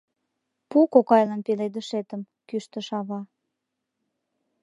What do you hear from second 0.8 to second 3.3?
кокайлан пеледышетым,— кӱштыш ава.